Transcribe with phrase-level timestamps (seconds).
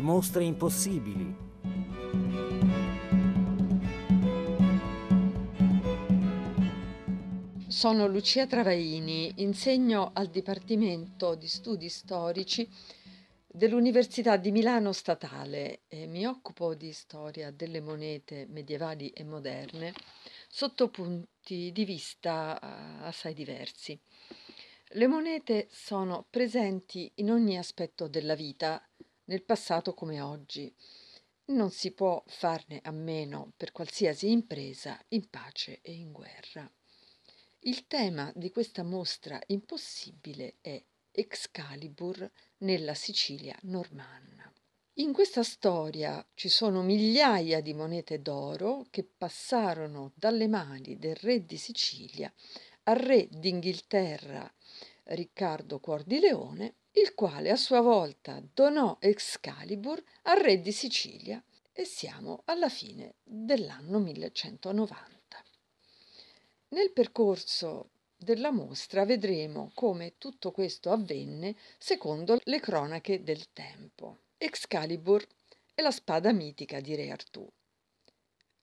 [0.00, 1.36] le mostre impossibili.
[7.68, 12.68] Sono Lucia Travaini, insegno al Dipartimento di Studi Storici
[13.46, 19.92] dell'Università di Milano Statale e mi occupo di storia delle monete medievali e moderne
[20.48, 23.98] sotto punti di vista eh, assai diversi.
[24.92, 28.82] Le monete sono presenti in ogni aspetto della vita,
[29.30, 30.72] nel passato come oggi.
[31.46, 36.70] Non si può farne a meno per qualsiasi impresa in pace e in guerra.
[37.60, 44.52] Il tema di questa mostra impossibile è Excalibur nella Sicilia normanna.
[44.94, 51.44] In questa storia ci sono migliaia di monete d'oro che passarono dalle mani del re
[51.44, 52.32] di Sicilia
[52.84, 54.52] al re d'Inghilterra
[55.10, 61.42] Riccardo Cuor di Leone, il quale a sua volta donò Excalibur al re di Sicilia
[61.72, 65.44] e siamo alla fine dell'anno 1190.
[66.68, 74.18] Nel percorso della mostra vedremo come tutto questo avvenne secondo le cronache del tempo.
[74.38, 75.26] Excalibur
[75.74, 77.50] è la spada mitica di Re Artù.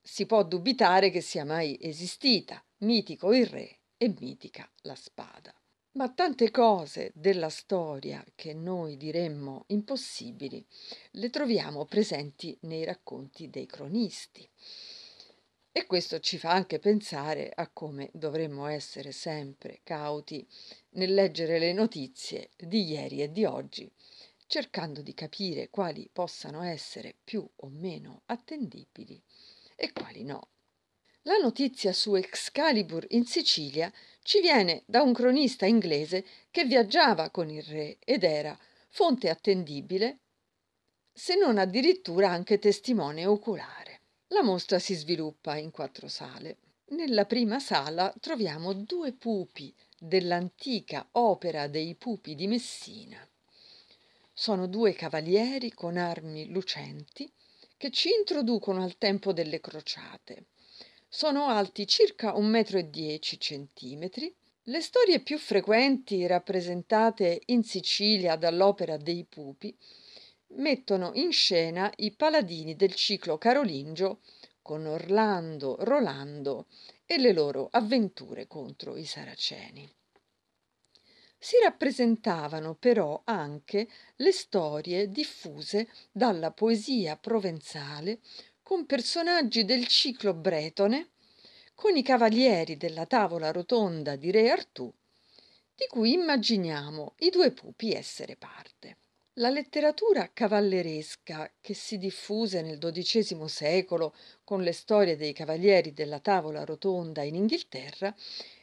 [0.01, 5.53] Si può dubitare che sia mai esistita, mitico il re e mitica la spada.
[5.97, 10.63] Ma tante cose della storia che noi diremmo impossibili
[11.13, 14.47] le troviamo presenti nei racconti dei cronisti.
[15.71, 20.47] E questo ci fa anche pensare a come dovremmo essere sempre cauti
[20.89, 23.91] nel leggere le notizie di ieri e di oggi,
[24.45, 29.19] cercando di capire quali possano essere più o meno attendibili
[29.75, 30.49] e quali no.
[31.27, 33.91] La notizia su Excalibur in Sicilia
[34.23, 40.19] ci viene da un cronista inglese che viaggiava con il re ed era fonte attendibile,
[41.11, 44.03] se non addirittura anche testimone oculare.
[44.27, 46.59] La mostra si sviluppa in quattro sale.
[46.91, 53.19] Nella prima sala troviamo due pupi dell'antica opera dei pupi di Messina.
[54.31, 57.29] Sono due cavalieri con armi lucenti
[57.75, 60.45] che ci introducono al tempo delle crociate
[61.09, 64.33] sono alti circa 1,10 m.
[64.63, 69.75] Le storie più frequenti rappresentate in Sicilia dall'opera dei Pupi
[70.55, 74.19] mettono in scena i paladini del ciclo carolingio
[74.61, 76.67] con Orlando, Rolando
[77.05, 79.89] e le loro avventure contro i saraceni.
[81.39, 88.19] Si rappresentavano però anche le storie diffuse dalla poesia provenzale
[88.67, 91.11] con personaggi del ciclo bretone,
[91.73, 94.93] con i cavalieri della tavola rotonda di Re Artù,
[95.73, 98.97] di cui immaginiamo i due pupi essere parte.
[99.35, 104.13] La letteratura cavalleresca che si diffuse nel XII secolo
[104.43, 108.13] con le storie dei cavalieri della tavola rotonda in Inghilterra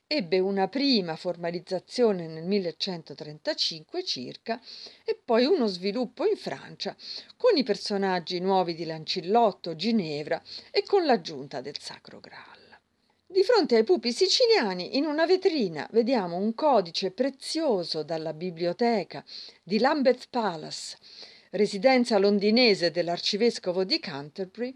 [0.06, 4.60] ebbe una prima formalizzazione nel 1135 circa
[5.04, 6.94] e poi uno sviluppo in Francia
[7.36, 12.62] con i personaggi nuovi di Lancillotto, Ginevra e con l'aggiunta del Sacro Graal.
[13.26, 19.24] Di fronte ai pupi siciliani, in una vetrina, vediamo un codice prezioso dalla biblioteca
[19.62, 20.96] di Lambeth Palace,
[21.50, 24.72] residenza londinese dell'arcivescovo di Canterbury.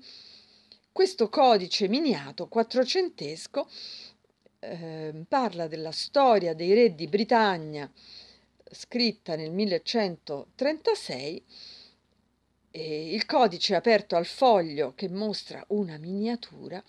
[0.90, 3.68] Questo codice miniato quattrocentesco
[4.60, 7.90] eh, parla della storia dei re di Britannia,
[8.70, 11.44] scritta nel 1136,
[12.70, 16.82] e il codice aperto al foglio che mostra una miniatura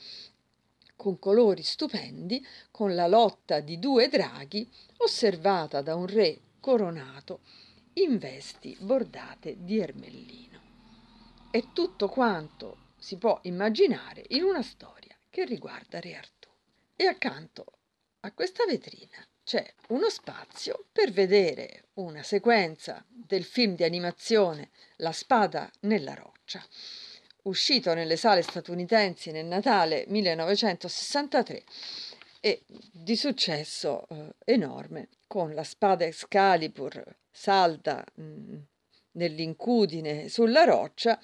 [0.96, 7.40] con colori stupendi, con la lotta di due draghi, osservata da un re coronato
[7.94, 10.59] in vesti bordate di ermellino.
[11.50, 16.38] È tutto quanto si può immaginare in una storia che riguarda Re Artù
[17.02, 17.66] e accanto
[18.26, 25.13] a questa vetrina c'è uno spazio per vedere una sequenza del film di animazione La
[25.13, 26.62] spada nella roccia,
[27.44, 31.63] uscito nelle sale statunitensi nel Natale 1963
[32.42, 38.57] e di successo eh, enorme con la spada Excalibur salda mh, mm,
[39.12, 41.18] nell'incudine sulla roccia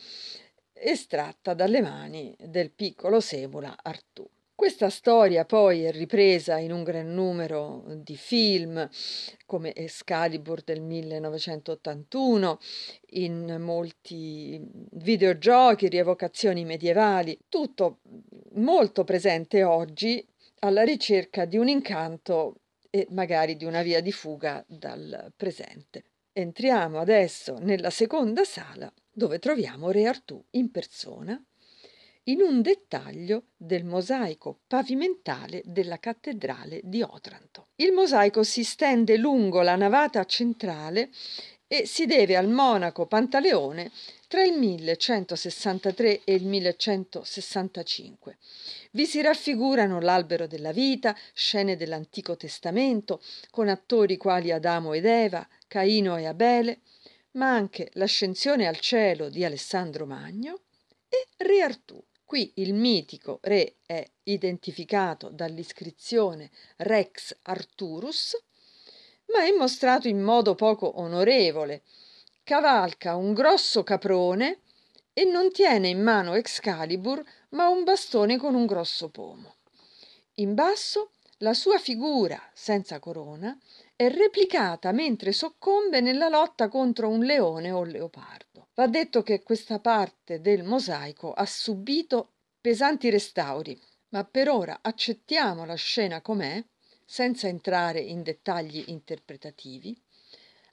[0.72, 4.26] estratta dalle mani del piccolo Semula Artù.
[4.56, 8.90] Questa storia poi è ripresa in un gran numero di film
[9.46, 12.60] come Excalibur del 1981,
[13.10, 14.58] in molti
[14.94, 18.00] videogiochi, rievocazioni medievali, tutto
[18.54, 20.26] molto presente oggi
[20.60, 26.12] alla ricerca di un incanto e magari di una via di fuga dal presente.
[26.32, 31.42] entriamo adesso nella seconda sala dove troviamo Re Artù in persona
[32.28, 37.68] in un dettaglio del mosaico pavimentale della cattedrale di Otranto.
[37.76, 41.12] Il mosaico si stende lungo la navata centrale
[41.68, 43.92] e si deve al monaco Pantaleone
[44.28, 48.38] tra il 1163 e il 1165.
[48.92, 53.22] Vi si raffigurano l'albero della vita, scene dell'Antico Testamento,
[53.52, 56.80] con attori quali Adamo ed Eva, Caino e Abele,
[57.32, 60.62] ma anche l'ascensione al cielo di Alessandro Magno
[61.08, 62.04] e Re Artù.
[62.26, 68.36] Qui il mitico re è identificato dall'iscrizione Rex Arturus,
[69.28, 71.84] ma è mostrato in modo poco onorevole.
[72.44, 74.62] Cavalca un grosso caprone
[75.14, 79.58] e non tiene in mano Excalibur, ma un bastone con un grosso pomo.
[80.36, 83.56] In basso la sua figura, senza corona,
[83.96, 88.45] è replicata mentre soccombe nella lotta contro un leone o leopardo.
[88.76, 93.80] Va detto che questa parte del mosaico ha subito pesanti restauri,
[94.10, 96.62] ma per ora accettiamo la scena com'è
[97.06, 99.98] senza entrare in dettagli interpretativi,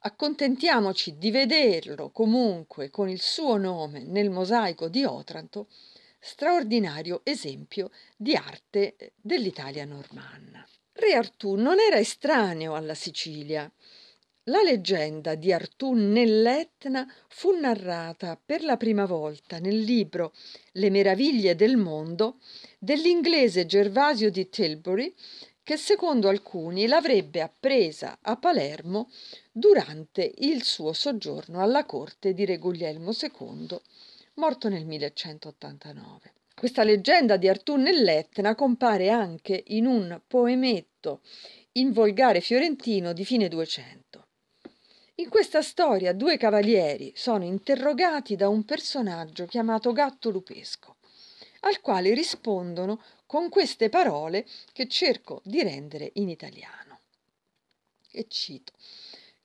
[0.01, 5.69] accontentiamoci di vederlo comunque con il suo nome nel mosaico di Otranto,
[6.19, 10.67] straordinario esempio di arte dell'Italia normanna.
[10.95, 13.71] Re Artù non era estraneo alla Sicilia.
[14.47, 20.33] La leggenda di Artù nell'Etna fu narrata per la prima volta nel libro
[20.73, 22.39] Le meraviglie del mondo
[22.77, 25.15] dell'inglese Gervasio di Tilbury
[25.63, 29.13] che secondo alcuni l'avrebbe appresa a Palermo
[29.53, 33.79] durante il suo soggiorno alla corte di Re Guglielmo II,
[34.35, 36.33] morto nel 1189.
[36.53, 41.21] Questa leggenda di Artù nell'Etna compare anche in un poemetto
[41.75, 44.22] in volgare fiorentino di fine 200.
[45.17, 50.97] In questa storia due cavalieri sono interrogati da un personaggio chiamato Gatto Lupesco,
[51.61, 57.01] al quale rispondono con queste parole che cerco di rendere in italiano.
[58.11, 58.73] E cito: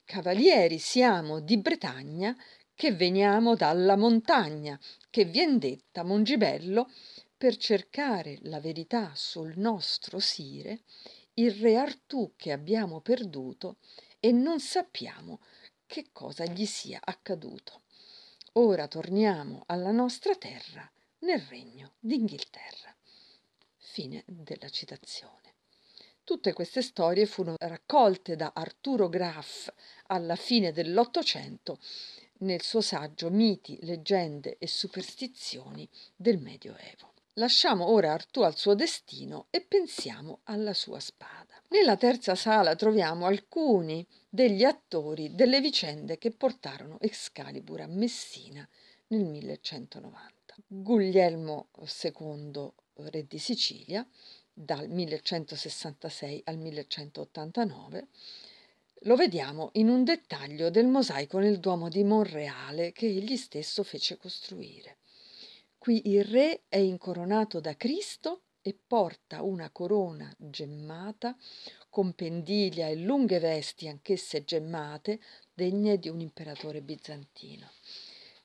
[0.05, 2.33] Cavalieri siamo di Bretagna
[2.73, 4.79] che veniamo dalla montagna,
[5.09, 6.89] che vien detta Mongibello,
[7.35, 10.83] per cercare la verità sul nostro sire,
[11.33, 13.77] il re Artù che abbiamo perduto
[14.19, 15.41] e non sappiamo
[15.87, 17.81] che cosa gli sia accaduto.
[18.53, 20.89] Ora torniamo alla nostra terra
[21.19, 22.95] nel regno d'Inghilterra.
[23.77, 25.55] Fine della citazione.
[26.23, 29.69] Tutte queste storie furono raccolte da Arturo Graff
[30.07, 31.79] alla fine dell'Ottocento
[32.39, 37.13] nel suo saggio Miti, leggende e superstizioni del Medioevo.
[37.33, 41.56] Lasciamo ora Artù al suo destino e pensiamo alla sua spada.
[41.69, 48.67] Nella terza sala troviamo alcuni degli attori delle vicende che portarono Excalibur a Messina
[49.07, 50.55] nel 1190.
[50.65, 51.67] Guglielmo
[52.03, 54.07] II re di Sicilia
[54.53, 58.07] dal 1166 al 1189,
[59.01, 64.17] lo vediamo in un dettaglio del mosaico nel Duomo di Monreale che egli stesso fece
[64.17, 64.97] costruire.
[65.77, 71.37] Qui il re è incoronato da Cristo e porta una corona gemmata
[71.89, 75.21] con pendiglia e lunghe vesti anch'esse gemmate
[75.53, 77.71] degne di un imperatore bizantino.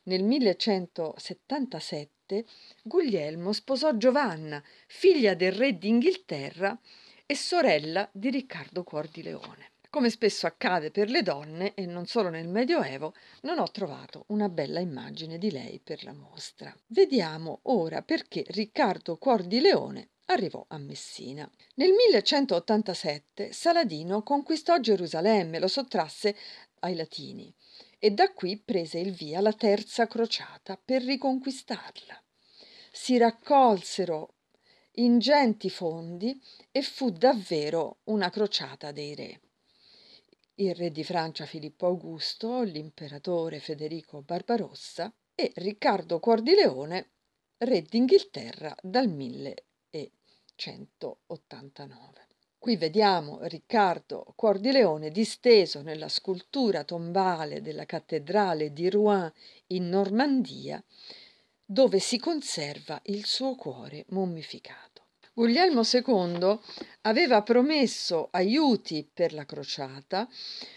[0.04, 2.44] Nel 1177
[2.84, 6.78] Guglielmo sposò Giovanna, figlia del re d'Inghilterra
[7.26, 9.70] e sorella di Riccardo Cuor di Leone.
[9.90, 13.12] Come spesso accade per le donne, e non solo nel Medioevo,
[13.42, 16.74] non ho trovato una bella immagine di lei per la mostra.
[16.86, 21.50] Vediamo ora perché Riccardo Cuor di Leone arrivò a Messina.
[21.74, 26.36] Nel 1187 Saladino conquistò Gerusalemme, lo sottrasse
[26.80, 27.54] ai Latini
[27.98, 32.22] e da qui prese il via la terza crociata per riconquistarla.
[32.90, 34.34] Si raccolsero
[34.96, 36.38] ingenti fondi
[36.70, 39.40] e fu davvero una crociata dei re.
[40.56, 47.12] Il re di Francia Filippo Augusto, l'imperatore Federico Barbarossa e Riccardo Cuor di Leone,
[47.58, 49.08] re d'Inghilterra dal
[50.56, 52.26] 1189.
[52.58, 59.32] Qui vediamo Riccardo Cuor di Leone disteso nella scultura tombale della cattedrale di Rouen
[59.68, 60.80] in Normandia,
[61.64, 64.92] dove si conserva il suo cuore mummificato.
[65.34, 66.58] Guglielmo II
[67.00, 70.28] aveva promesso aiuti per la crociata,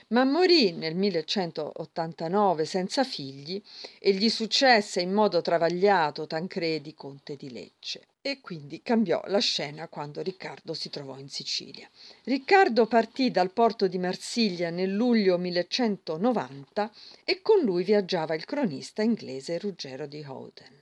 [0.08, 3.62] ma morì nel 1189 senza figli
[4.00, 8.08] e gli successe in modo travagliato Tancredi, conte di Lecce.
[8.26, 11.88] E quindi cambiò la scena quando Riccardo si trovò in Sicilia.
[12.24, 16.92] Riccardo partì dal porto di Marsiglia nel luglio 1190
[17.24, 20.74] e con lui viaggiava il cronista inglese Ruggero di Howden.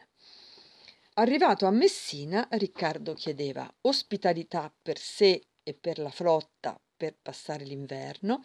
[1.16, 8.42] Arrivato a Messina, Riccardo chiedeva ospitalità per sé e per la flotta per passare l'inverno,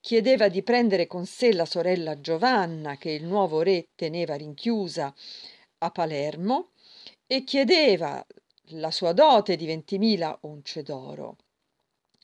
[0.00, 5.14] chiedeva di prendere con sé la sorella Giovanna che il nuovo re teneva rinchiusa
[5.82, 6.70] a Palermo
[7.32, 8.26] e chiedeva
[8.70, 11.36] la sua dote di 20.000 once d'oro,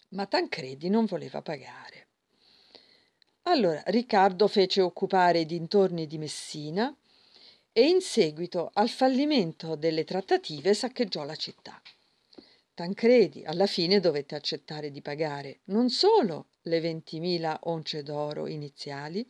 [0.08, 2.08] ma Tancredi non voleva pagare.
[3.42, 6.92] Allora Riccardo fece occupare i dintorni di Messina
[7.70, 11.80] e in seguito al fallimento delle trattative saccheggiò la città.
[12.74, 19.24] Tancredi alla fine dovette accettare di pagare non solo le 20.000 once d'oro iniziali,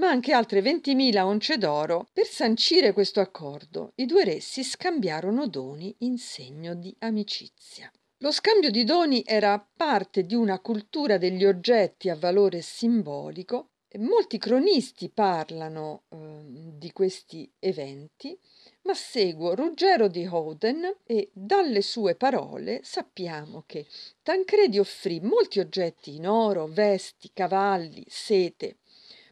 [0.00, 2.08] ma anche altre 20.000 once d'oro.
[2.10, 7.92] Per sancire questo accordo, i due re si scambiarono doni in segno di amicizia.
[8.22, 13.68] Lo scambio di doni era parte di una cultura degli oggetti a valore simbolico.
[13.98, 18.38] Molti cronisti parlano eh, di questi eventi,
[18.82, 23.86] ma seguo Ruggero di Howden e dalle sue parole sappiamo che
[24.22, 28.76] Tancredi offrì molti oggetti in oro, vesti, cavalli, sete,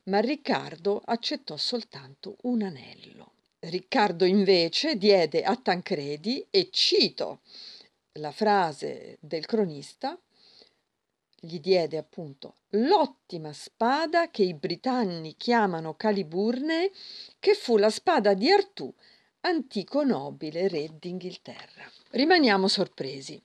[0.08, 3.32] ma Riccardo accettò soltanto un anello.
[3.60, 7.40] Riccardo invece diede a Tancredi, e cito
[8.12, 10.18] la frase del cronista,
[11.40, 16.90] gli diede appunto l'ottima spada che i britanni chiamano Caliburne,
[17.38, 18.92] che fu la spada di Artù,
[19.40, 21.90] antico nobile re d'Inghilterra.
[22.10, 23.40] Rimaniamo sorpresi.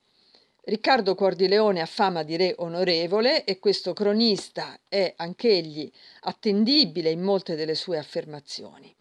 [0.66, 7.10] Riccardo Cuor di Leone ha fama di re onorevole e questo cronista è anch'egli attendibile
[7.10, 8.94] in molte delle sue affermazioni.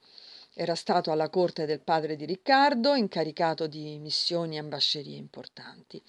[0.53, 6.03] Era stato alla corte del padre di Riccardo, incaricato di missioni e ambascerie importanti.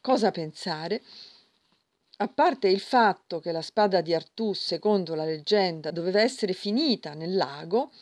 [0.00, 1.02] Cosa pensare?
[2.16, 7.12] A parte il fatto che la spada di Artù, secondo la leggenda, doveva essere finita
[7.12, 7.92] nel lago,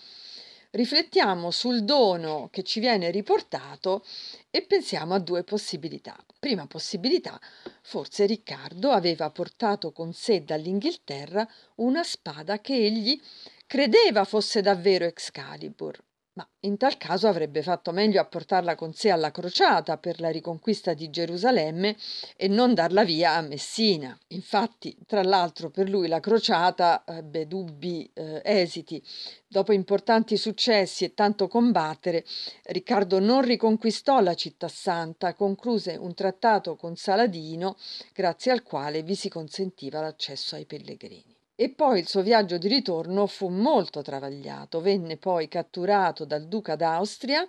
[0.74, 4.04] riflettiamo sul dono che ci viene riportato
[4.50, 6.16] e pensiamo a due possibilità.
[6.38, 7.40] Prima possibilità,
[7.80, 13.20] forse Riccardo aveva portato con sé dall'Inghilterra una spada che egli
[13.66, 15.96] credeva fosse davvero Excalibur,
[16.34, 20.30] ma in tal caso avrebbe fatto meglio a portarla con sé alla crociata per la
[20.30, 21.96] riconquista di Gerusalemme
[22.36, 24.18] e non darla via a Messina.
[24.28, 29.02] Infatti, tra l'altro, per lui la crociata ebbe dubbi eh, esiti.
[29.46, 32.24] Dopo importanti successi e tanto combattere,
[32.64, 37.76] Riccardo non riconquistò la città santa, concluse un trattato con Saladino,
[38.12, 41.33] grazie al quale vi si consentiva l'accesso ai pellegrini.
[41.56, 44.80] E poi il suo viaggio di ritorno fu molto travagliato.
[44.80, 47.48] Venne poi catturato dal duca d'Austria,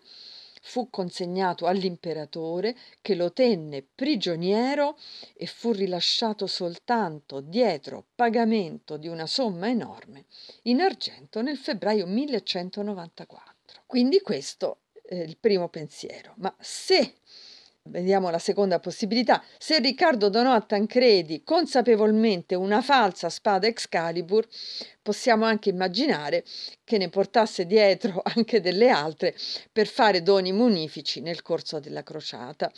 [0.62, 4.95] fu consegnato all'imperatore che lo tenne prigioniero
[5.35, 10.25] e fu rilasciato soltanto dietro pagamento di una somma enorme
[10.63, 13.81] in argento nel febbraio 1194.
[13.88, 16.33] Quindi questo è il primo pensiero.
[16.38, 17.15] Ma se
[17.87, 19.43] Vediamo la seconda possibilità.
[19.59, 24.47] Se Riccardo donò a Tancredi consapevolmente una falsa spada Excalibur,
[25.03, 26.43] possiamo anche immaginare
[26.83, 29.35] che ne portasse dietro anche delle altre
[29.71, 32.71] per fare doni munifici nel corso della crociata.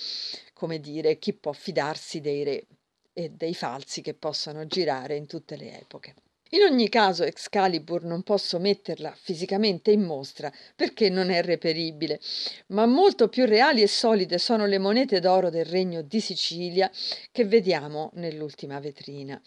[0.53, 2.65] Come dire, chi può fidarsi dei re
[3.13, 6.15] e dei falsi che possano girare in tutte le epoche.
[6.51, 12.19] In ogni caso Excalibur non posso metterla fisicamente in mostra perché non è reperibile,
[12.67, 16.89] ma molto più reali e solide sono le monete d'oro del regno di Sicilia
[17.31, 19.41] che vediamo nell'ultima vetrina.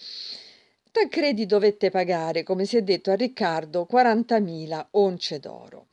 [0.91, 5.87] Tancredi dovette pagare, come si è detto a Riccardo, 40.000 once d'oro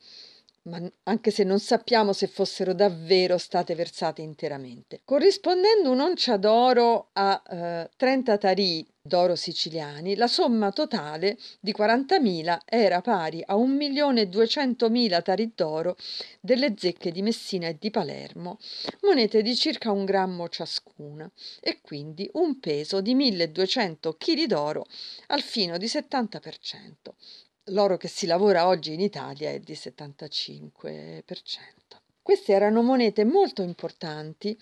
[0.68, 5.00] ma anche se non sappiamo se fossero davvero state versate interamente.
[5.04, 13.00] Corrispondendo un'oncia d'oro a eh, 30 tarì d'oro siciliani, la somma totale di 40.000 era
[13.00, 15.96] pari a 1.200.000 tarì d'oro
[16.40, 18.58] delle zecche di Messina e di Palermo,
[19.02, 24.86] monete di circa un grammo ciascuna, e quindi un peso di 1.200 kg d'oro
[25.28, 26.92] al fino di 70%,
[27.68, 30.72] l'oro che si lavora oggi in Italia è di 75%.
[32.22, 34.58] Queste erano monete molto importanti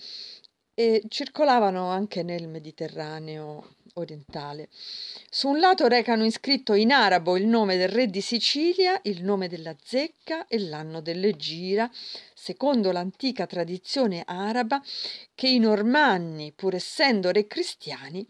[0.78, 4.68] e circolavano anche nel Mediterraneo orientale.
[5.30, 9.48] Su un lato recano iscritto in arabo il nome del re di Sicilia, il nome
[9.48, 11.90] della zecca e l'anno delle gira,
[12.34, 14.82] secondo l'antica tradizione araba
[15.34, 18.26] che i normanni, pur essendo re cristiani,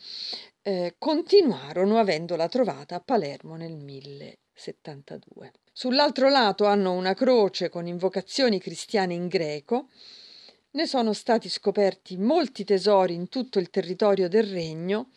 [0.62, 4.38] eh, continuarono avendola trovata a Palermo nel 1000.
[4.56, 5.52] 72.
[5.72, 9.88] Sull'altro lato hanno una croce con invocazioni cristiane in greco,
[10.76, 15.08] Ne sono stati scoperti molti tesori in tutto il territorio del regno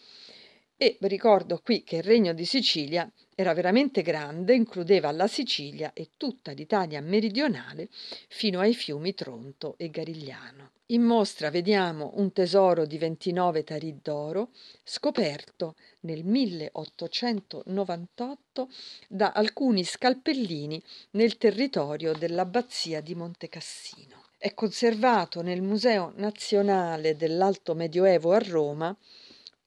[0.77, 6.11] e ricordo qui che il regno di Sicilia era veramente grande, includeva la Sicilia e
[6.15, 7.89] tutta l'Italia meridionale
[8.29, 10.71] fino ai fiumi Tronto e Garigliano.
[10.91, 14.49] In mostra vediamo un tesoro di 29 tarì d'oro
[14.83, 18.69] scoperto nel 1898
[19.07, 20.81] da alcuni scalpellini
[21.11, 24.29] nel territorio dell'abbazia di Montecassino.
[24.35, 28.97] È conservato nel Museo Nazionale dell'Alto Medioevo a Roma,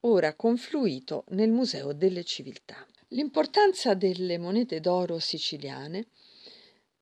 [0.01, 2.85] ora confluito nel Museo delle Civiltà.
[3.11, 6.09] L'importanza delle monete d'oro siciliane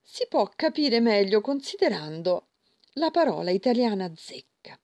[0.02, 2.48] si può capire meglio considerando
[2.94, 4.78] la parola italiana zecca.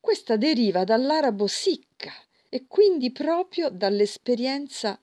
[0.00, 2.12] Questa deriva dall'arabo sicca
[2.48, 5.00] e quindi proprio dall'esperienza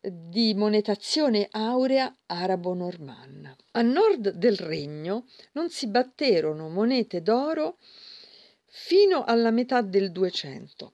[0.00, 3.56] di monetazione aurea arabo-normanna.
[3.72, 7.78] A nord del regno non si batterono monete d'oro
[8.66, 10.92] fino alla metà del 200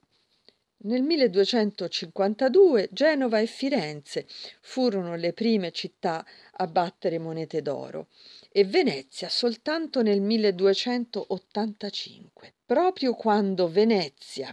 [0.83, 4.27] nel 1252 Genova e Firenze
[4.61, 8.07] furono le prime città a battere monete d'oro
[8.51, 12.55] e Venezia soltanto nel 1285.
[12.65, 14.51] Proprio quando Venezia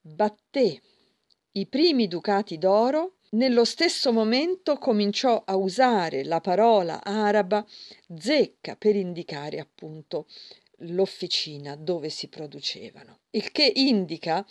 [0.00, 0.82] batté
[1.52, 7.64] i primi ducati d'oro, nello stesso momento cominciò a usare la parola araba
[8.16, 10.26] zecca per indicare appunto
[10.78, 14.44] l'officina dove si producevano, il che indica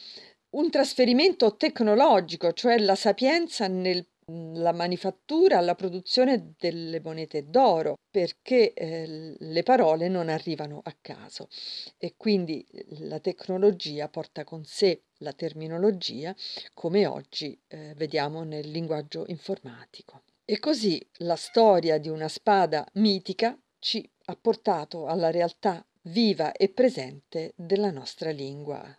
[0.52, 9.36] un trasferimento tecnologico, cioè la sapienza nella manifattura, la produzione delle monete d'oro, perché eh,
[9.38, 11.50] le parole non arrivano a caso
[11.98, 12.66] e quindi
[13.00, 16.36] la tecnologia porta con sé la terminologia
[16.74, 20.24] come oggi eh, vediamo nel linguaggio informatico.
[20.46, 26.70] E così la storia di una spada mitica ci ha portato alla realtà viva e
[26.70, 28.98] presente della nostra lingua.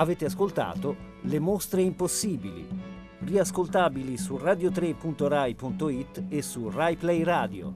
[0.00, 2.64] Avete ascoltato Le mostre impossibili,
[3.18, 7.74] riascoltabili su radio3.rai.it e su RaiPlay Radio.